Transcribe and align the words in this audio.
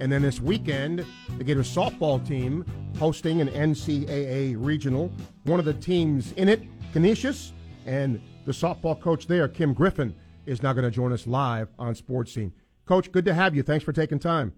And 0.00 0.10
then 0.10 0.22
this 0.22 0.40
weekend, 0.40 1.06
the 1.38 1.44
Gators 1.44 1.72
softball 1.72 2.26
team 2.26 2.64
hosting 2.98 3.40
an 3.40 3.46
NCAA 3.50 4.56
regional. 4.58 5.12
One 5.44 5.60
of 5.60 5.64
the 5.64 5.72
teams 5.72 6.32
in 6.32 6.48
it, 6.48 6.64
Canisius, 6.92 7.52
and 7.86 8.20
the 8.44 8.50
softball 8.50 9.00
coach 9.00 9.28
there, 9.28 9.46
Kim 9.46 9.72
Griffin, 9.72 10.12
is 10.46 10.64
now 10.64 10.72
going 10.72 10.84
to 10.84 10.90
join 10.90 11.12
us 11.12 11.28
live 11.28 11.68
on 11.78 11.94
Sports 11.94 12.32
Scene. 12.32 12.52
Coach, 12.86 13.12
good 13.12 13.24
to 13.26 13.34
have 13.34 13.54
you. 13.54 13.62
Thanks 13.62 13.84
for 13.84 13.92
taking 13.92 14.18
time. 14.18 14.52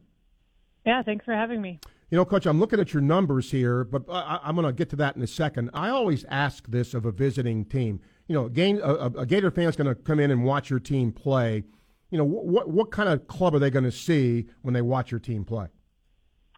Yeah, 0.86 1.02
thanks 1.02 1.26
for 1.26 1.34
having 1.34 1.60
me. 1.60 1.80
You 2.08 2.16
know, 2.16 2.24
Coach, 2.24 2.46
I'm 2.46 2.58
looking 2.58 2.80
at 2.80 2.94
your 2.94 3.02
numbers 3.02 3.50
here, 3.50 3.84
but 3.84 4.04
I, 4.08 4.40
am 4.42 4.54
going 4.54 4.66
to 4.66 4.72
get 4.72 4.88
to 4.88 4.96
that 4.96 5.16
in 5.16 5.22
a 5.22 5.26
second. 5.26 5.68
I 5.74 5.90
always 5.90 6.24
ask 6.30 6.66
this 6.66 6.94
of 6.94 7.04
a 7.04 7.12
visiting 7.12 7.66
team. 7.66 8.00
You 8.26 8.36
know, 8.36 8.50
a, 8.56 8.80
a, 8.80 9.06
a 9.18 9.26
Gator 9.26 9.50
fan's 9.50 9.76
going 9.76 9.94
to 9.94 9.94
come 9.94 10.18
in 10.18 10.30
and 10.30 10.44
watch 10.44 10.70
your 10.70 10.80
team 10.80 11.12
play 11.12 11.64
you 12.10 12.18
know, 12.18 12.24
what 12.24 12.68
what 12.68 12.90
kind 12.90 13.08
of 13.08 13.26
club 13.26 13.54
are 13.54 13.58
they 13.58 13.70
going 13.70 13.84
to 13.84 13.92
see 13.92 14.46
when 14.62 14.74
they 14.74 14.82
watch 14.82 15.10
your 15.10 15.20
team 15.20 15.44
play? 15.44 15.66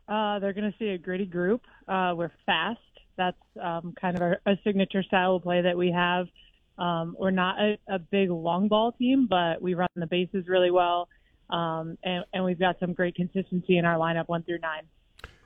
Uh, 0.09 0.39
they're 0.39 0.53
going 0.53 0.71
to 0.71 0.79
see 0.79 0.89
a 0.89 0.99
gritty 0.99 1.27
group. 1.27 1.63
Uh, 1.87 2.15
we're 2.17 2.33
fast. 2.47 2.81
That's 3.17 3.37
um, 3.61 3.95
kind 4.01 4.17
of 4.17 4.23
our, 4.23 4.41
a 4.47 4.57
signature 4.65 5.03
style 5.03 5.37
of 5.37 5.43
play 5.43 5.61
that 5.63 5.77
we 5.77 5.91
have. 5.91 6.27
Um, 6.79 7.17
we're 7.19 7.33
not 7.33 7.59
a, 7.61 7.79
a 7.89 7.99
big 7.99 8.31
long 8.31 8.69
ball 8.69 8.93
team, 8.93 9.27
but 9.29 9.61
we 9.61 9.75
run 9.75 9.89
the 9.97 10.07
bases 10.07 10.47
really 10.47 10.71
well, 10.71 11.09
um, 11.51 11.99
and, 12.05 12.25
and 12.33 12.45
we've 12.45 12.59
got 12.59 12.79
some 12.79 12.93
great 12.93 13.17
consistency 13.17 13.77
in 13.77 13.85
our 13.85 13.97
lineup 13.97 14.29
one 14.29 14.45
through 14.45 14.61
nine. 14.61 14.83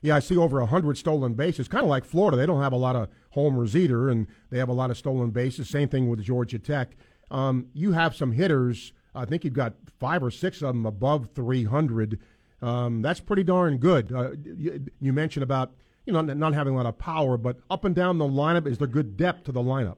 Yeah, 0.03 0.17
I 0.17 0.19
see 0.19 0.37
over 0.37 0.59
100 0.59 0.99
stolen 0.99 1.35
bases. 1.35 1.69
Kind 1.69 1.85
of 1.85 1.89
like 1.89 2.05
Florida. 2.05 2.37
They 2.37 2.45
don't 2.45 2.61
have 2.61 2.73
a 2.73 2.77
lot 2.77 2.97
of 2.97 3.09
homers 3.31 3.75
either, 3.75 4.11
and 4.11 4.27
they 4.51 4.59
have 4.59 4.69
a 4.69 4.75
lot 4.75 4.91
of 4.91 4.99
stolen 4.99 5.31
bases. 5.31 5.71
Same 5.71 5.89
thing 5.89 6.11
with 6.11 6.23
Georgia 6.23 6.59
Tech. 6.59 6.97
Um, 7.31 7.69
you 7.73 7.93
have 7.93 8.15
some 8.15 8.33
hitters 8.33 8.93
I 9.15 9.25
think 9.25 9.45
you've 9.45 9.55
got 9.55 9.75
five 9.99 10.23
or 10.23 10.31
six 10.31 10.63
of 10.63 10.69
them 10.69 10.87
above 10.87 11.31
300. 11.35 12.19
Um, 12.61 13.03
that's 13.03 13.21
pretty 13.21 13.43
darn 13.43 13.79
good. 13.79 14.13
Uh, 14.13 14.31
you, 14.43 14.87
you, 15.01 15.13
mentioned 15.13 15.43
about 15.43 15.73
you 16.07 16.13
know 16.13 16.21
not 16.21 16.55
having 16.55 16.75
a 16.75 16.77
lot 16.77 16.87
of 16.87 16.97
power, 16.97 17.37
but 17.37 17.59
up 17.69 17.85
and 17.85 17.95
down 17.95 18.19
the 18.19 18.25
lineup 18.25 18.67
is 18.67 18.79
there 18.79 18.87
good 18.87 19.17
depth 19.17 19.45
to 19.45 19.53
the 19.53 19.61
lineup? 19.61 19.97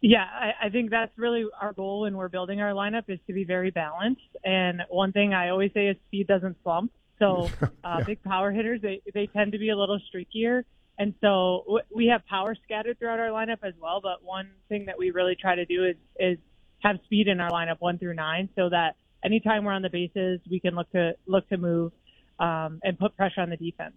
Yeah, 0.00 0.22
I, 0.22 0.66
I 0.66 0.68
think 0.68 0.90
that's 0.90 1.16
really 1.16 1.46
our 1.60 1.72
goal 1.72 2.02
when 2.02 2.16
we're 2.16 2.28
building 2.28 2.60
our 2.60 2.72
lineup 2.72 3.04
is 3.08 3.18
to 3.26 3.32
be 3.32 3.44
very 3.44 3.70
balanced. 3.70 4.20
And 4.44 4.82
one 4.90 5.12
thing 5.12 5.32
I 5.32 5.48
always 5.48 5.72
say 5.72 5.88
is 5.88 5.96
speed 6.06 6.26
doesn't 6.26 6.56
slump. 6.62 6.92
So 7.18 7.48
uh, 7.62 7.68
yeah. 7.84 8.00
big 8.04 8.22
power 8.22 8.52
hitters 8.52 8.80
they 8.80 9.02
they 9.12 9.26
tend 9.26 9.52
to 9.52 9.58
be 9.58 9.70
a 9.70 9.76
little 9.76 9.98
streakier. 10.14 10.62
And 10.98 11.14
so 11.20 11.80
we 11.92 12.06
have 12.06 12.24
power 12.26 12.54
scattered 12.64 12.98
throughout 12.98 13.18
our 13.18 13.28
lineup 13.28 13.58
as 13.64 13.74
well. 13.80 14.00
But 14.00 14.22
one 14.22 14.50
thing 14.68 14.84
that 14.86 14.98
we 14.98 15.10
really 15.10 15.34
try 15.34 15.56
to 15.56 15.64
do 15.64 15.84
is 15.84 15.96
is 16.20 16.38
have 16.84 16.98
speed 17.04 17.28
in 17.28 17.40
our 17.40 17.50
lineup 17.50 17.76
one 17.80 17.98
through 17.98 18.14
nine, 18.14 18.48
so 18.54 18.68
that 18.68 18.96
anytime 19.24 19.64
we're 19.64 19.72
on 19.72 19.82
the 19.82 19.90
bases, 19.90 20.40
we 20.50 20.60
can 20.60 20.74
look 20.74 20.90
to 20.92 21.12
look 21.26 21.48
to 21.48 21.56
move 21.56 21.92
um, 22.38 22.80
and 22.84 22.98
put 22.98 23.16
pressure 23.16 23.40
on 23.40 23.50
the 23.50 23.56
defense. 23.56 23.94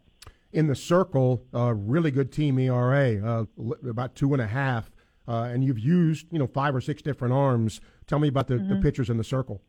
In 0.54 0.68
the 0.68 0.76
circle, 0.76 1.44
uh, 1.54 1.74
really 1.74 2.10
good 2.10 2.32
team 2.32 2.58
ERA, 2.58 3.46
uh, 3.60 3.74
about 3.88 4.16
two 4.16 4.34
and 4.34 4.42
a 4.42 4.48
half, 4.48 4.90
uh, 5.28 5.50
and 5.52 5.64
you've 5.64 5.80
used 5.80 6.28
you 6.32 6.40
know 6.40 6.48
five 6.48 6.74
or 6.76 6.82
six 6.82 7.02
different 7.02 7.34
arms. 7.34 7.82
Tell 8.08 8.20
me 8.20 8.30
about 8.30 8.48
the, 8.48 8.56
mm-hmm. 8.56 8.76
the 8.76 8.82
pitchers 8.82 9.10
in 9.10 9.18
the 9.18 9.24
circle. 9.24 9.62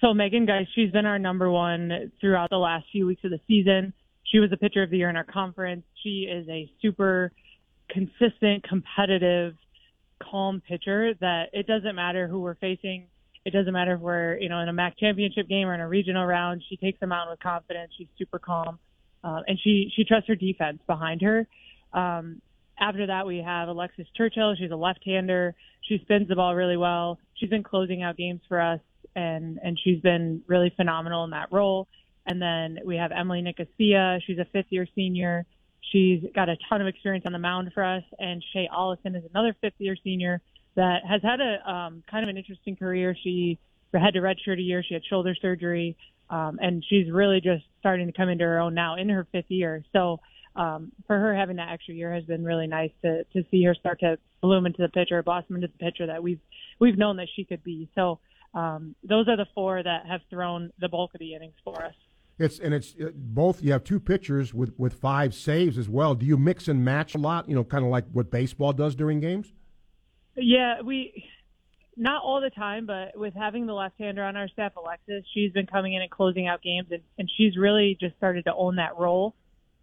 So 0.00 0.14
Megan 0.14 0.46
Geist, 0.46 0.70
she's 0.76 0.92
been 0.92 1.06
our 1.06 1.18
number 1.18 1.50
one 1.50 2.12
throughout 2.20 2.50
the 2.50 2.58
last 2.58 2.86
few 2.92 3.06
weeks 3.06 3.24
of 3.24 3.32
the 3.32 3.40
season. 3.48 3.92
She 4.22 4.38
was 4.38 4.48
the 4.48 4.56
pitcher 4.56 4.82
of 4.84 4.90
the 4.90 4.98
year 4.98 5.10
in 5.10 5.16
our 5.16 5.24
conference. 5.24 5.82
She 6.04 6.28
is 6.30 6.48
a 6.48 6.70
super 6.80 7.32
consistent, 7.90 8.62
competitive 8.62 9.54
calm 10.18 10.62
pitcher 10.66 11.14
that 11.20 11.50
it 11.52 11.66
doesn't 11.66 11.94
matter 11.94 12.28
who 12.28 12.40
we're 12.40 12.56
facing. 12.56 13.06
It 13.44 13.52
doesn't 13.52 13.72
matter 13.72 13.94
if 13.94 14.00
we're, 14.00 14.36
you 14.38 14.48
know, 14.48 14.60
in 14.60 14.68
a 14.68 14.72
MAC 14.72 14.98
championship 14.98 15.48
game 15.48 15.68
or 15.68 15.74
in 15.74 15.80
a 15.80 15.88
regional 15.88 16.26
round. 16.26 16.62
She 16.68 16.76
takes 16.76 17.00
them 17.00 17.12
out 17.12 17.30
with 17.30 17.40
confidence. 17.40 17.92
She's 17.96 18.08
super 18.18 18.38
calm, 18.38 18.78
uh, 19.24 19.40
and 19.46 19.58
she 19.62 19.90
she 19.94 20.04
trusts 20.04 20.28
her 20.28 20.34
defense 20.34 20.80
behind 20.86 21.22
her. 21.22 21.46
Um, 21.92 22.42
after 22.78 23.06
that, 23.06 23.26
we 23.26 23.38
have 23.38 23.68
Alexis 23.68 24.06
Churchill. 24.16 24.54
She's 24.56 24.70
a 24.70 24.76
left-hander. 24.76 25.54
She 25.82 25.98
spins 26.02 26.28
the 26.28 26.36
ball 26.36 26.54
really 26.54 26.76
well. 26.76 27.18
She's 27.34 27.50
been 27.50 27.62
closing 27.62 28.02
out 28.02 28.16
games 28.16 28.40
for 28.48 28.60
us, 28.60 28.80
and 29.16 29.58
and 29.62 29.78
she's 29.82 30.00
been 30.00 30.42
really 30.46 30.72
phenomenal 30.76 31.24
in 31.24 31.30
that 31.30 31.48
role. 31.50 31.88
And 32.26 32.42
then 32.42 32.80
we 32.84 32.96
have 32.96 33.10
Emily 33.12 33.40
Nicosia. 33.40 34.18
She's 34.26 34.38
a 34.38 34.44
fifth-year 34.52 34.86
senior. 34.94 35.46
She's 35.92 36.22
got 36.34 36.48
a 36.48 36.56
ton 36.68 36.80
of 36.80 36.86
experience 36.86 37.24
on 37.26 37.32
the 37.32 37.38
mound 37.38 37.70
for 37.72 37.82
us, 37.82 38.02
and 38.18 38.44
Shay 38.52 38.68
Allison 38.70 39.14
is 39.14 39.24
another 39.30 39.56
fifth-year 39.60 39.96
senior 40.04 40.40
that 40.74 41.00
has 41.08 41.22
had 41.22 41.40
a 41.40 41.70
um, 41.70 42.02
kind 42.10 42.22
of 42.22 42.28
an 42.28 42.36
interesting 42.36 42.76
career. 42.76 43.16
She 43.22 43.58
had 43.92 44.14
to 44.14 44.20
redshirt 44.20 44.58
a 44.58 44.62
year. 44.62 44.84
She 44.86 44.94
had 44.94 45.02
shoulder 45.04 45.34
surgery, 45.40 45.96
um, 46.30 46.58
and 46.60 46.84
she's 46.88 47.10
really 47.10 47.40
just 47.40 47.64
starting 47.80 48.06
to 48.06 48.12
come 48.12 48.28
into 48.28 48.44
her 48.44 48.60
own 48.60 48.74
now 48.74 48.96
in 48.96 49.08
her 49.08 49.26
fifth 49.32 49.50
year. 49.50 49.82
So 49.92 50.20
um, 50.56 50.92
for 51.06 51.18
her, 51.18 51.34
having 51.34 51.56
that 51.56 51.70
extra 51.72 51.94
year 51.94 52.12
has 52.12 52.24
been 52.24 52.44
really 52.44 52.66
nice 52.66 52.90
to 53.02 53.24
to 53.24 53.44
see 53.50 53.64
her 53.64 53.74
start 53.74 54.00
to 54.00 54.18
bloom 54.40 54.66
into 54.66 54.82
the 54.82 54.88
pitcher, 54.88 55.22
blossom 55.22 55.56
into 55.56 55.68
the 55.68 55.78
pitcher 55.78 56.06
that 56.06 56.22
we've 56.22 56.40
we've 56.78 56.98
known 56.98 57.16
that 57.16 57.28
she 57.34 57.44
could 57.44 57.64
be. 57.64 57.88
So 57.94 58.18
um, 58.54 58.94
those 59.02 59.28
are 59.28 59.36
the 59.36 59.46
four 59.54 59.82
that 59.82 60.06
have 60.06 60.20
thrown 60.30 60.72
the 60.80 60.88
bulk 60.88 61.14
of 61.14 61.20
the 61.20 61.34
innings 61.34 61.54
for 61.64 61.84
us. 61.84 61.94
It's 62.38 62.58
and 62.58 62.72
it's 62.72 62.94
uh, 63.00 63.10
both. 63.14 63.62
You 63.62 63.72
have 63.72 63.84
two 63.84 63.98
pitchers 63.98 64.54
with 64.54 64.72
with 64.78 64.94
five 64.94 65.34
saves 65.34 65.76
as 65.76 65.88
well. 65.88 66.14
Do 66.14 66.24
you 66.24 66.36
mix 66.36 66.68
and 66.68 66.84
match 66.84 67.14
a 67.14 67.18
lot? 67.18 67.48
You 67.48 67.56
know, 67.56 67.64
kind 67.64 67.84
of 67.84 67.90
like 67.90 68.04
what 68.12 68.30
baseball 68.30 68.72
does 68.72 68.94
during 68.94 69.20
games. 69.20 69.52
Yeah, 70.36 70.82
we 70.82 71.24
not 71.96 72.22
all 72.22 72.40
the 72.40 72.50
time, 72.50 72.86
but 72.86 73.18
with 73.18 73.34
having 73.34 73.66
the 73.66 73.74
left-hander 73.74 74.22
on 74.22 74.36
our 74.36 74.46
staff, 74.48 74.72
Alexis, 74.76 75.24
she's 75.34 75.50
been 75.52 75.66
coming 75.66 75.94
in 75.94 76.02
and 76.02 76.10
closing 76.10 76.46
out 76.46 76.62
games, 76.62 76.86
and, 76.92 77.02
and 77.18 77.28
she's 77.36 77.56
really 77.56 77.96
just 78.00 78.16
started 78.16 78.44
to 78.44 78.54
own 78.54 78.76
that 78.76 78.96
role. 78.96 79.34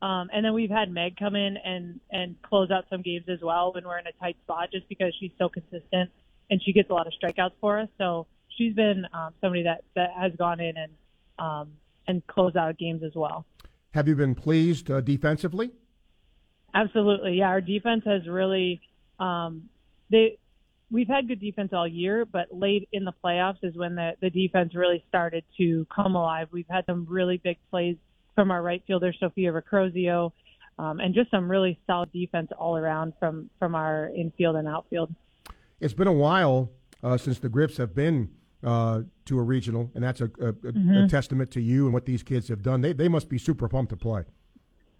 Um, 0.02 0.30
and 0.32 0.46
then 0.46 0.54
we've 0.54 0.70
had 0.70 0.90
Meg 0.90 1.18
come 1.18 1.36
in 1.36 1.58
and 1.58 2.00
and 2.10 2.42
close 2.42 2.72
out 2.72 2.86
some 2.90 3.02
games 3.02 3.26
as 3.28 3.40
well 3.42 3.74
when 3.74 3.86
we're 3.86 3.98
in 3.98 4.08
a 4.08 4.14
tight 4.14 4.38
spot, 4.44 4.70
just 4.72 4.88
because 4.88 5.14
she's 5.20 5.32
so 5.38 5.50
consistent 5.50 6.12
and 6.50 6.62
she 6.64 6.74
gets 6.74 6.90
a 6.90 6.94
lot 6.94 7.08
of 7.08 7.14
strikeouts 7.22 7.54
for 7.60 7.80
us. 7.80 7.90
So 7.98 8.28
she's 8.58 8.74
been 8.74 9.06
um, 9.14 9.34
somebody 9.42 9.64
that 9.64 9.84
that 9.96 10.12
has 10.18 10.32
gone 10.38 10.60
in 10.60 10.78
and 10.78 10.92
um, 11.40 11.72
and 12.08 12.26
close 12.28 12.56
out 12.56 12.78
games 12.78 13.04
as 13.04 13.14
well. 13.16 13.46
Have 13.92 14.08
you 14.08 14.16
been 14.16 14.36
pleased 14.36 14.92
uh, 14.92 15.02
defensively? 15.02 15.72
Absolutely, 16.74 17.36
yeah. 17.36 17.48
Our 17.48 17.62
defense 17.62 18.04
has 18.06 18.28
really 18.28 18.82
um, 19.20 19.70
they 20.12 20.38
we've 20.92 21.08
had 21.08 21.28
good 21.28 21.40
defense 21.40 21.72
all 21.74 21.88
year, 21.88 22.26
but 22.26 22.48
late 22.52 22.88
in 22.92 23.06
the 23.06 23.14
playoffs 23.24 23.64
is 23.64 23.76
when 23.76 23.96
the 23.96 24.12
the 24.22 24.30
defense 24.30 24.76
really 24.76 25.04
started 25.08 25.44
to 25.58 25.88
come 25.94 26.16
alive. 26.16 26.50
We've 26.52 26.70
had 26.70 26.86
some 26.86 27.06
really 27.10 27.38
big 27.38 27.58
plays 27.70 27.96
from 28.36 28.52
our 28.52 28.62
right 28.62 28.84
fielder 28.86 29.14
Sophia 29.18 29.52
Recrozio, 29.52 30.32
um, 30.78 31.00
and 31.00 31.16
just 31.16 31.32
some 31.32 31.50
really 31.50 31.80
solid 31.88 32.12
defense 32.12 32.50
all 32.58 32.78
around 32.78 33.14
from 33.20 33.50
from 33.60 33.76
our 33.76 34.10
infield 34.10 34.58
and 34.58 34.68
outfield. 34.68 35.14
It's 35.80 35.94
been 35.94 36.08
a 36.08 36.14
while 36.14 36.72
uh, 37.04 37.18
since 37.18 37.40
the 37.40 37.50
Griffs 37.50 37.78
have 37.78 37.96
been 37.96 38.30
uh, 38.64 39.02
to 39.26 39.40
a 39.40 39.42
regional, 39.42 39.92
and 39.96 40.04
that's 40.04 40.22
a, 40.22 40.26
a, 40.26 40.54
mm-hmm. 40.54 41.06
a, 41.06 41.08
testament 41.08 41.52
to 41.52 41.62
you 41.62 41.86
and 41.86 41.94
what 41.94 42.06
these 42.06 42.24
kids 42.24 42.48
have 42.50 42.62
done. 42.62 42.82
They 42.82 42.94
they 42.94 43.08
must 43.08 43.30
be 43.30 43.38
super 43.38 43.68
pumped 43.68 43.92
to 43.92 43.98
play. 43.98 44.24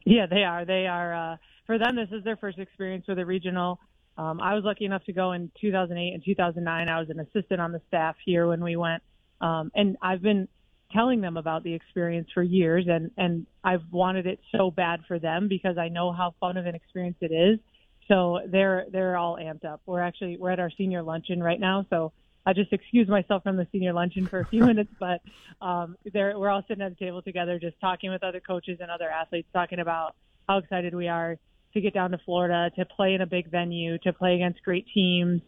Yeah, 0.06 0.28
they 0.28 0.44
are. 0.44 0.66
They 0.66 0.88
are. 0.88 1.34
Uh, 1.34 1.38
for 1.66 1.78
them, 1.78 1.96
this 1.96 2.10
is 2.12 2.24
their 2.24 2.38
first 2.38 2.60
experience 2.60 3.06
with 3.08 3.18
a 3.20 3.26
regional. 3.26 3.80
Um, 4.18 4.40
I 4.40 4.54
was 4.54 4.64
lucky 4.64 4.86
enough 4.86 5.04
to 5.06 5.14
go 5.14 5.34
in 5.34 5.52
2008 5.60 6.14
and 6.14 6.24
2009. 6.24 6.90
I 6.90 7.00
was 7.00 7.10
an 7.10 7.20
assistant 7.20 7.60
on 7.60 7.72
the 7.72 7.82
staff 7.88 8.16
here 8.24 8.48
when 8.48 8.64
we 8.64 8.76
went, 8.76 9.04
um, 9.42 9.72
and 9.76 9.98
I've 10.02 10.22
been 10.22 10.48
telling 10.94 11.22
them 11.22 11.36
about 11.36 11.64
the 11.64 11.74
experience 11.74 12.30
for 12.34 12.44
years, 12.44 12.86
and 12.88 13.12
and 13.18 13.46
I've 13.64 13.84
wanted 13.92 14.28
it 14.28 14.40
so 14.52 14.72
bad 14.72 15.02
for 15.08 15.20
them 15.20 15.48
because 15.48 15.78
I 15.78 15.90
know 15.90 16.12
how 16.12 16.36
fun 16.40 16.58
of 16.58 16.66
an 16.66 16.76
experience 16.76 17.18
it 17.22 17.32
is. 17.32 17.60
So 18.08 18.40
they're 18.48 18.86
they're 18.92 19.18
all 19.18 19.38
amped 19.38 19.66
up. 19.66 19.82
We're 19.86 20.02
actually 20.02 20.38
we're 20.38 20.52
at 20.52 20.60
our 20.60 20.72
senior 20.78 21.02
luncheon 21.02 21.42
right 21.42 21.60
now, 21.60 21.86
so 21.90 22.14
I 22.46 22.54
just 22.54 22.72
excused 22.72 23.10
myself 23.10 23.44
from 23.44 23.58
the 23.58 23.68
senior 23.72 23.94
luncheon 23.94 24.28
for 24.28 24.40
a 24.40 24.46
few 24.46 24.64
minutes, 24.66 24.92
but 25.00 25.22
um, 25.62 25.98
there 26.14 26.38
we're 26.38 26.50
all 26.50 26.64
sitting 26.68 26.84
at 26.84 26.98
the 26.98 27.06
table 27.06 27.22
together, 27.22 27.60
just 27.60 27.80
talking 27.82 28.12
with 28.12 28.24
other 28.24 28.40
coaches 28.40 28.78
and 28.82 28.92
other 28.92 29.10
athletes, 29.10 29.48
talking 29.54 29.80
about 29.80 30.16
how 30.48 30.58
excited 30.58 30.94
we 30.94 31.08
are 31.08 31.38
to 31.74 31.82
get 31.82 31.94
down 31.94 32.12
to 32.12 32.18
Florida, 32.26 32.72
to 32.76 32.86
play 32.86 33.14
in 33.14 33.22
a 33.22 33.26
big 33.26 33.50
venue, 33.50 33.98
to 34.00 34.14
play 34.14 34.36
against 34.36 34.64
great 34.64 34.86
teams, 34.94 35.42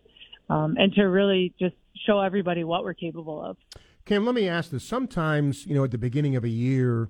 um, 0.50 0.76
and 0.78 0.94
to 0.94 1.04
really 1.04 1.54
just 1.60 1.76
show 2.06 2.20
everybody 2.20 2.64
what 2.64 2.84
we're 2.84 2.94
capable 2.94 3.44
of. 3.44 3.58
Kim, 4.06 4.26
let 4.26 4.36
me 4.36 4.48
ask 4.48 4.72
this. 4.72 4.84
Sometimes, 4.84 5.66
you 5.66 5.76
know, 5.76 5.84
at 5.84 5.92
the 5.92 5.98
beginning 5.98 6.36
of 6.36 6.44
a 6.44 6.50
year, 6.50 7.10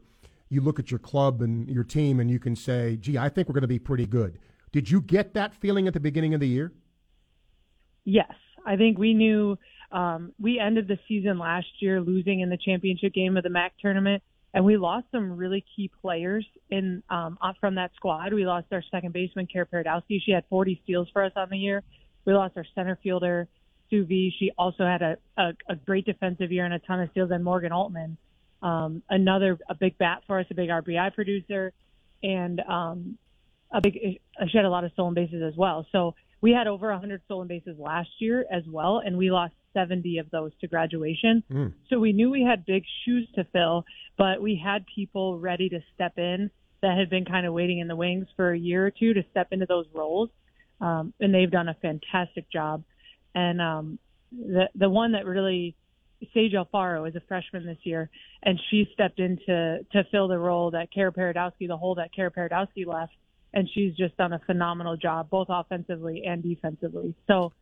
you 0.49 0.61
look 0.61 0.79
at 0.79 0.91
your 0.91 0.99
club 0.99 1.41
and 1.41 1.69
your 1.69 1.83
team 1.83 2.19
and 2.19 2.29
you 2.29 2.39
can 2.39 2.55
say, 2.55 2.95
gee, 2.97 3.17
I 3.17 3.29
think 3.29 3.47
we're 3.47 3.53
going 3.53 3.61
to 3.61 3.67
be 3.67 3.79
pretty 3.79 4.05
good. 4.05 4.39
Did 4.71 4.89
you 4.89 5.01
get 5.01 5.33
that 5.33 5.53
feeling 5.53 5.87
at 5.87 5.93
the 5.93 5.99
beginning 5.99 6.33
of 6.33 6.39
the 6.39 6.47
year? 6.47 6.73
Yes. 8.05 8.31
I 8.65 8.75
think 8.75 8.97
we 8.97 9.13
knew 9.13 9.57
um, 9.91 10.33
we 10.39 10.59
ended 10.59 10.87
the 10.87 10.99
season 11.07 11.39
last 11.39 11.67
year 11.79 12.01
losing 12.01 12.41
in 12.41 12.49
the 12.49 12.57
championship 12.57 13.13
game 13.13 13.37
of 13.37 13.43
the 13.43 13.49
MAC 13.49 13.73
tournament, 13.79 14.21
and 14.53 14.65
we 14.65 14.77
lost 14.77 15.07
some 15.11 15.37
really 15.37 15.63
key 15.75 15.89
players 16.01 16.45
in 16.69 17.03
um, 17.09 17.37
from 17.59 17.75
that 17.75 17.91
squad. 17.95 18.33
We 18.33 18.45
lost 18.45 18.67
our 18.71 18.83
second 18.91 19.13
baseman, 19.13 19.47
Kara 19.47 19.65
Paradowski. 19.65 20.19
She 20.23 20.31
had 20.31 20.43
40 20.49 20.81
steals 20.83 21.07
for 21.13 21.23
us 21.23 21.31
on 21.35 21.49
the 21.49 21.57
year. 21.57 21.83
We 22.25 22.33
lost 22.33 22.57
our 22.57 22.65
center 22.75 22.97
fielder, 23.01 23.47
Sue 23.89 24.05
V. 24.05 24.33
She 24.37 24.51
also 24.57 24.85
had 24.85 25.01
a, 25.01 25.17
a, 25.37 25.53
a 25.69 25.75
great 25.75 26.05
defensive 26.05 26.51
year 26.51 26.65
and 26.65 26.73
a 26.73 26.79
ton 26.79 26.99
of 26.99 27.09
steals, 27.11 27.31
and 27.31 27.43
Morgan 27.43 27.71
Altman. 27.71 28.17
um, 28.61 29.03
another 29.09 29.57
a 29.69 29.75
big 29.75 29.97
bat 29.97 30.23
for 30.27 30.39
us, 30.39 30.45
a 30.49 30.53
big 30.53 30.69
RBI 30.69 31.13
producer, 31.13 31.73
and 32.23 32.59
um, 32.61 33.17
a 33.71 33.81
big 33.81 33.93
she 34.49 34.57
had 34.57 34.65
a 34.65 34.69
lot 34.69 34.83
of 34.83 34.91
stolen 34.93 35.13
bases 35.13 35.43
as 35.43 35.55
well. 35.55 35.85
So 35.91 36.15
we 36.41 36.51
had 36.51 36.67
over 36.67 36.89
100 36.91 37.21
stolen 37.25 37.47
bases 37.47 37.77
last 37.79 38.09
year 38.19 38.45
as 38.51 38.63
well, 38.67 39.01
and 39.03 39.17
we 39.17 39.31
lost 39.31 39.53
70 39.77 40.17
of 40.17 40.31
those 40.31 40.51
to 40.61 40.67
graduation. 40.67 41.43
Mm. 41.51 41.73
So 41.89 41.99
we 41.99 42.13
knew 42.13 42.31
we 42.31 42.41
had 42.41 42.65
big 42.65 42.83
shoes 43.05 43.27
to 43.35 43.43
fill, 43.53 43.85
but 44.17 44.41
we 44.41 44.59
had 44.63 44.85
people 44.95 45.37
ready 45.37 45.69
to 45.69 45.79
step 45.93 46.17
in 46.17 46.49
that 46.81 46.97
had 46.97 47.09
been 47.09 47.25
kind 47.25 47.45
of 47.45 47.53
waiting 47.53 47.79
in 47.79 47.87
the 47.87 47.95
wings 47.95 48.25
for 48.35 48.51
a 48.51 48.57
year 48.57 48.87
or 48.87 48.91
two 48.91 49.13
to 49.13 49.23
step 49.29 49.49
into 49.51 49.67
those 49.67 49.85
roles, 49.93 50.29
um, 50.81 51.13
and 51.19 51.33
they've 51.33 51.51
done 51.51 51.67
a 51.67 51.75
fantastic 51.75 52.49
job. 52.51 52.83
And 53.35 53.61
um, 53.61 53.99
the 54.31 54.69
the 54.75 54.89
one 54.89 55.11
that 55.11 55.25
really 55.25 55.75
Sage 56.33 56.53
Alfaro 56.53 57.07
is 57.07 57.15
a 57.15 57.21
freshman 57.27 57.65
this 57.65 57.77
year, 57.83 58.09
and 58.43 58.59
she 58.69 58.87
stepped 58.93 59.19
in 59.19 59.37
to 59.45 59.79
to 59.91 60.03
fill 60.11 60.27
the 60.27 60.39
role 60.39 60.71
that 60.71 60.91
Kara 60.91 61.11
Paradowski, 61.11 61.67
the 61.67 61.77
hole 61.77 61.95
that 61.95 62.13
Kara 62.15 62.31
Paradowski 62.31 62.85
left, 62.85 63.13
and 63.53 63.69
she's 63.73 63.95
just 63.95 64.17
done 64.17 64.33
a 64.33 64.39
phenomenal 64.45 64.97
job, 64.97 65.29
both 65.29 65.47
offensively 65.49 66.23
and 66.25 66.43
defensively. 66.43 67.15
So, 67.27 67.53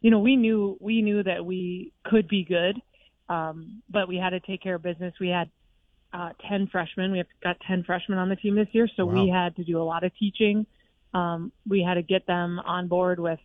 you 0.00 0.10
know, 0.10 0.18
we 0.18 0.36
knew 0.36 0.76
we 0.80 1.02
knew 1.02 1.22
that 1.22 1.44
we 1.44 1.92
could 2.04 2.28
be 2.28 2.44
good, 2.44 2.80
um, 3.28 3.82
but 3.90 4.08
we 4.08 4.16
had 4.16 4.30
to 4.30 4.40
take 4.40 4.62
care 4.62 4.76
of 4.76 4.82
business. 4.82 5.14
We 5.20 5.28
had 5.28 5.50
uh, 6.12 6.30
ten 6.48 6.68
freshmen. 6.70 7.12
We 7.12 7.18
have 7.18 7.26
got 7.42 7.56
ten 7.66 7.82
freshmen 7.84 8.18
on 8.18 8.28
the 8.28 8.36
team 8.36 8.54
this 8.54 8.68
year, 8.72 8.88
so 8.96 9.06
wow. 9.06 9.22
we 9.22 9.30
had 9.30 9.56
to 9.56 9.64
do 9.64 9.80
a 9.80 9.84
lot 9.84 10.04
of 10.04 10.12
teaching. 10.16 10.66
Um, 11.14 11.52
we 11.66 11.82
had 11.82 11.94
to 11.94 12.02
get 12.02 12.26
them 12.26 12.58
on 12.58 12.88
board 12.88 13.18
with 13.18 13.40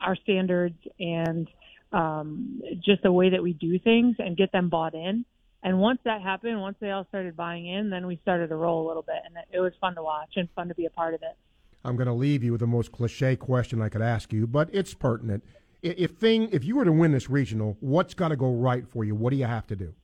our 0.00 0.16
standards 0.16 0.76
and 0.98 1.48
um, 1.92 2.60
just 2.84 3.02
the 3.02 3.12
way 3.12 3.30
that 3.30 3.42
we 3.42 3.52
do 3.52 3.78
things 3.78 4.16
and 4.18 4.36
get 4.36 4.52
them 4.52 4.68
bought 4.68 4.94
in. 4.94 5.24
And 5.62 5.78
once 5.78 6.00
that 6.04 6.20
happened, 6.20 6.60
once 6.60 6.76
they 6.80 6.90
all 6.90 7.06
started 7.08 7.36
buying 7.36 7.66
in, 7.66 7.90
then 7.90 8.06
we 8.06 8.18
started 8.22 8.48
to 8.48 8.56
roll 8.56 8.86
a 8.86 8.88
little 8.88 9.02
bit, 9.02 9.16
and 9.24 9.36
it, 9.36 9.56
it 9.56 9.60
was 9.60 9.72
fun 9.80 9.94
to 9.94 10.02
watch 10.02 10.32
and 10.36 10.48
fun 10.54 10.68
to 10.68 10.74
be 10.74 10.86
a 10.86 10.90
part 10.90 11.14
of 11.14 11.22
it. 11.22 11.36
I'm 11.84 11.96
going 11.96 12.08
to 12.08 12.12
leave 12.12 12.42
you 12.42 12.52
with 12.52 12.60
the 12.60 12.66
most 12.66 12.92
cliche 12.92 13.36
question 13.36 13.80
I 13.80 13.88
could 13.88 14.02
ask 14.02 14.32
you, 14.32 14.46
but 14.46 14.68
it's 14.72 14.92
pertinent. 14.92 15.44
If 15.86 16.12
thing, 16.12 16.48
if 16.52 16.64
you 16.64 16.76
were 16.76 16.84
to 16.84 16.92
win 16.92 17.12
this 17.12 17.30
regional, 17.30 17.76
what's 17.80 18.14
got 18.14 18.28
to 18.28 18.36
go 18.36 18.52
right 18.52 18.86
for 18.88 19.04
you? 19.04 19.14
What 19.14 19.30
do 19.30 19.36
you 19.36 19.46
have 19.46 19.66
to 19.68 19.76
do? 19.76 19.94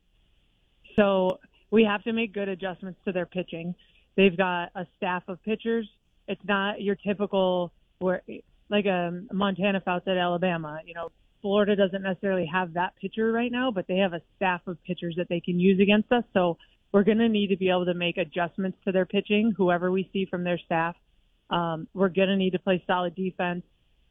So 0.96 1.38
we 1.70 1.84
have 1.84 2.02
to 2.04 2.12
make 2.12 2.32
good 2.32 2.48
adjustments 2.48 3.00
to 3.06 3.12
their 3.12 3.26
pitching. 3.26 3.74
They've 4.16 4.36
got 4.36 4.70
a 4.74 4.86
staff 4.96 5.22
of 5.28 5.42
pitchers. 5.42 5.88
It's 6.28 6.44
not 6.44 6.80
your 6.80 6.96
typical 6.96 7.72
where 7.98 8.22
like 8.68 8.86
a 8.86 9.22
Montana 9.32 9.80
Fouts 9.80 10.06
at 10.06 10.16
Alabama. 10.16 10.80
You 10.84 10.94
know, 10.94 11.10
Florida 11.40 11.74
doesn't 11.76 12.02
necessarily 12.02 12.46
have 12.46 12.74
that 12.74 12.94
pitcher 13.00 13.32
right 13.32 13.50
now, 13.50 13.70
but 13.70 13.86
they 13.86 13.96
have 13.96 14.12
a 14.12 14.22
staff 14.36 14.60
of 14.66 14.82
pitchers 14.84 15.14
that 15.16 15.28
they 15.28 15.40
can 15.40 15.58
use 15.58 15.80
against 15.80 16.10
us. 16.12 16.24
So 16.32 16.58
we're 16.92 17.04
going 17.04 17.18
to 17.18 17.28
need 17.28 17.48
to 17.48 17.56
be 17.56 17.70
able 17.70 17.86
to 17.86 17.94
make 17.94 18.18
adjustments 18.18 18.78
to 18.84 18.92
their 18.92 19.06
pitching, 19.06 19.52
whoever 19.56 19.90
we 19.90 20.08
see 20.12 20.26
from 20.26 20.44
their 20.44 20.58
staff. 20.58 20.94
Um, 21.50 21.88
we're 21.94 22.08
going 22.08 22.28
to 22.28 22.36
need 22.36 22.52
to 22.52 22.58
play 22.58 22.82
solid 22.86 23.14
defense. 23.14 23.62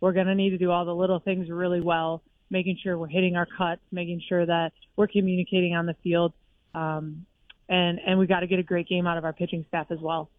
We're 0.01 0.11
going 0.11 0.27
to 0.27 0.35
need 0.35 0.49
to 0.49 0.57
do 0.57 0.69
all 0.71 0.83
the 0.83 0.93
little 0.95 1.19
things 1.19 1.49
really 1.49 1.79
well, 1.79 2.21
making 2.49 2.77
sure 2.83 2.97
we're 2.97 3.07
hitting 3.07 3.37
our 3.37 3.47
cuts, 3.57 3.81
making 3.91 4.21
sure 4.27 4.45
that 4.45 4.73
we're 4.97 5.07
communicating 5.07 5.75
on 5.75 5.85
the 5.85 5.95
field. 6.03 6.33
Um, 6.73 7.25
and, 7.69 7.99
and 8.05 8.19
we 8.19 8.27
got 8.27 8.41
to 8.41 8.47
get 8.47 8.59
a 8.59 8.63
great 8.63 8.89
game 8.89 9.07
out 9.07 9.17
of 9.17 9.23
our 9.23 9.31
pitching 9.31 9.63
staff 9.69 9.87
as 9.91 9.99
well 9.99 10.29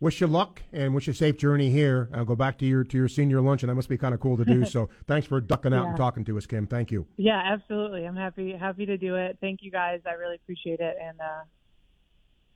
wish 0.00 0.20
you 0.20 0.26
luck 0.26 0.62
and 0.72 0.94
wish 0.94 1.06
you 1.06 1.12
a 1.12 1.14
safe 1.14 1.36
journey 1.36 1.70
here. 1.70 2.08
I'll 2.12 2.24
go 2.24 2.34
back 2.34 2.58
to 2.58 2.66
your 2.66 2.82
to 2.84 2.96
your 2.96 3.08
senior 3.08 3.40
lunch, 3.40 3.62
and 3.62 3.70
that 3.70 3.74
must 3.74 3.88
be 3.88 3.98
kind 3.98 4.14
of 4.14 4.20
cool 4.20 4.36
to 4.36 4.44
do. 4.44 4.64
so 4.66 4.88
thanks 5.06 5.26
for 5.26 5.40
ducking 5.40 5.72
out 5.72 5.82
yeah. 5.82 5.88
and 5.90 5.96
talking 5.96 6.24
to 6.24 6.38
us, 6.38 6.46
Kim. 6.46 6.66
Thank 6.66 6.90
you. 6.90 7.06
Yeah, 7.16 7.40
absolutely. 7.44 8.06
I'm 8.06 8.16
happy 8.16 8.52
happy 8.52 8.86
to 8.86 8.96
do 8.96 9.16
it. 9.16 9.38
Thank 9.40 9.60
you 9.62 9.70
guys. 9.70 10.00
I 10.06 10.12
really 10.12 10.36
appreciate 10.36 10.80
it, 10.80 10.96
and 11.00 11.20
uh, 11.20 11.42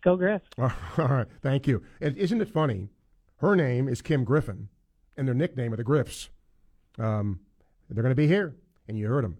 go 0.02 0.16
Griff. 0.16 0.42
All 0.58 0.70
right, 0.98 1.26
thank 1.42 1.66
you. 1.66 1.82
And 2.00 2.16
isn't 2.16 2.40
it 2.40 2.48
funny? 2.48 2.88
Her 3.38 3.54
name 3.54 3.88
is 3.88 4.00
Kim 4.00 4.24
Griffin, 4.24 4.68
and 5.16 5.26
their 5.26 5.34
nickname 5.34 5.72
are 5.72 5.76
the 5.76 5.84
Griffs. 5.84 6.28
Um, 6.98 7.40
they're 7.90 8.02
going 8.02 8.10
to 8.10 8.16
be 8.16 8.26
here, 8.26 8.54
and 8.88 8.98
you 8.98 9.06
heard 9.08 9.24
them. 9.24 9.36